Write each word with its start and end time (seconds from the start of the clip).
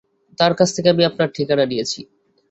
তার 0.37 0.53
কাছ 0.55 0.69
থেকেই 0.75 0.93
আমি 0.93 1.03
আপনার 1.05 1.29
ঠিকানা 1.35 1.65
নিয়েছি। 1.65 1.99